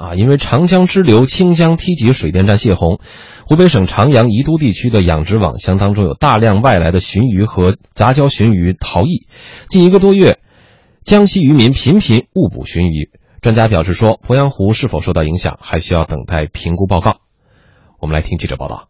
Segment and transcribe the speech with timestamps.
[0.00, 3.00] 啊，因为长江支流清江梯级水电站泄洪，
[3.46, 9.26] 湖北省长阳宜都地区的养殖网箱当中有大量外来的鲟鱼和杂交鲟鱼逃逸，
[9.68, 10.38] 近一个多月，
[11.04, 13.10] 江西渔民频频误捕鲟鱼。
[13.42, 17.18] 专家表示说，鄱阳湖是否受到影响，还需要等待评估报告。
[17.98, 18.89] 我们来听记者报道。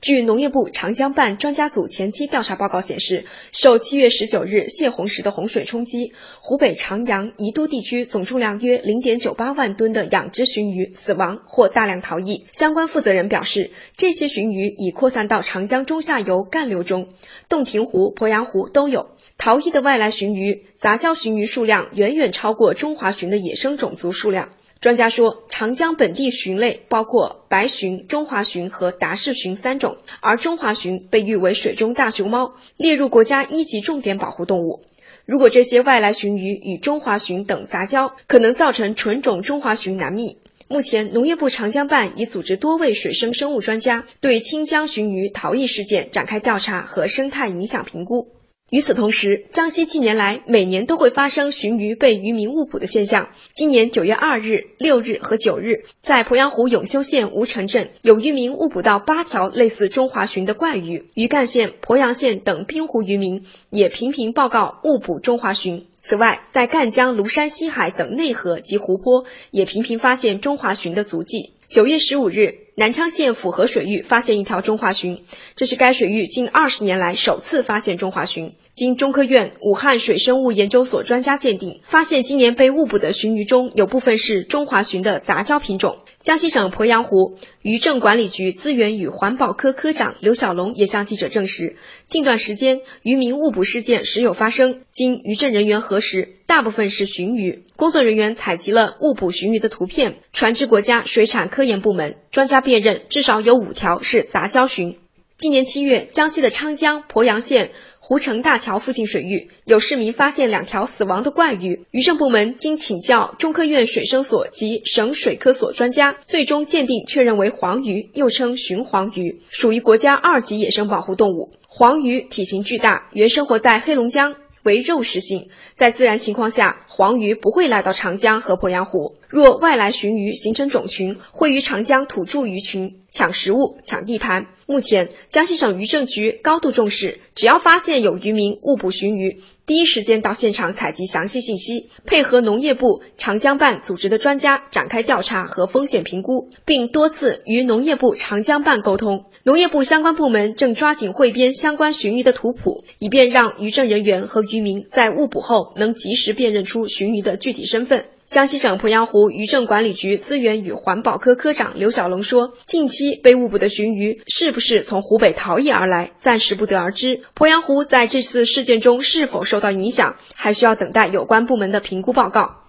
[0.00, 12.46] 据农业部长江办专家组前期调查报告显示，受七月十九日泄洪时的洪水冲击，湖北长阳、宜都地区总重量约零点九八万吨的养殖鲟鱼死亡或大量逃逸。
[12.52, 17.08] 相关负责人表示，这些鲟鱼已扩散到长江中下游干流中，
[17.48, 19.08] 洞庭湖、鄱阳湖都有。
[19.36, 24.50] 逃逸的外来鲟鱼、杂交鲟鱼数量远远超过中华鲟的野生种族数量。
[24.80, 34.84] 专家说，长江本地鲟类包括白鲟、中华鲟和达氏鲟三种，而中华鲟被誉为水中大熊猫，列入国家一级重点保护动物。
[35.26, 40.38] 如果这些外来鲟鱼与中华鲟等杂交，可能造成纯种中华鲟难觅。
[40.68, 48.28] 目前，农业部长江办已组织多位水生生物专家，对清江鲟鱼逃逸事件展开调查和生态影响评估。
[48.70, 53.30] 与此同时，江西近年来每年都会发生鲟鱼被渔民误捕的现象。
[53.54, 61.06] 今年九月二日、六日和九日，在鄱阳湖永修县吴城镇，有渔民误捕到八条类似中华鲟的怪鱼。
[61.14, 65.86] 余干县、鄱阳县等滨湖渔民也频频报告误捕中华鲟。
[66.02, 71.54] 此外，在赣江庐山西海等内河及湖泊，也频频发现中华鲟的足迹。
[71.68, 75.22] 九月十五日，南昌县府河水域发现一条中华鲟，
[75.56, 78.52] 这是该水域近二十年来首次发现中华鲟。
[78.72, 85.98] 经中科院武汉水生物研究所专家鉴定，发现今年被误捕的鲟鱼中有部分是中华鲟的杂交品种。
[86.28, 94.82] 江西省鄱阳湖渔政管理局资源与环保科科长刘小龙也向记者证实，近段时间渔民误捕事件时有发生。
[94.92, 97.64] 经渔政人员核实，大部分是鲟鱼。
[97.76, 104.96] 工作人员采集了误捕鲟鱼的图片，传至国家水产科研部门，专家辨认至少有五条是杂交鲟。
[105.38, 107.70] 今年七月，江西的昌江鄱阳县。
[108.00, 121.50] 湖城大桥附近水域有市民发现两条死亡的怪鱼，渔政部门经请教中科院水生所及省水科所专家，最终鉴定确认为黄鱼，又称鲟黄鱼，属于国家二级野生保护动物。
[121.68, 124.34] 黄鱼体型巨大，原生活在黑龙江。
[124.64, 129.14] 为肉食性，在自然情况下，黄鱼不会来到长江和鄱阳湖。
[129.28, 134.46] 若外来鲟鱼形成种群，会与长江土著鱼群抢食物、抢地盘。
[134.66, 149.24] 目前，江西省渔政局高度重视，只要发现有渔民误捕鲟鱼，第一时间到现场采集详细信息，配合农业部长江办组织的专家展开调查和风险评估，并多次与农业部长江办沟通。
[149.42, 158.04] 农业部相关部门正抓紧汇编相关鲟鱼的图谱，以便让渔政人员和渔民在误捕后能及时辨认出鲟鱼的具体身份。
[158.30, 167.22] 江西省鄱阳湖渔政管理局资源与环保科科长刘小龙说：“近期被误捕的鲟鱼是不是从湖北逃逸而来，暂时不得而知。
[167.34, 172.64] 鄱阳湖在这次事件中是否受到影响，还需要等待有关部门的评估报告。”